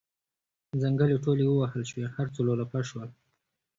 ځنګلې 0.81 1.17
ټولې 1.23 1.43
ووهل 1.47 1.83
شوې 1.89 2.05
هر 2.15 2.27
څه 2.33 2.39
لولپه 2.47 2.79
شول. 2.89 3.09